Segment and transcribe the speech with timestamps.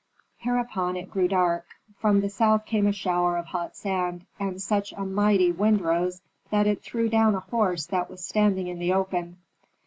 [0.39, 1.67] Hereupon it grew dark;
[1.99, 6.23] from the south came a shower of hot sand, and such a mighty wind rose
[6.49, 9.37] that it threw down a horse that was standing in the open.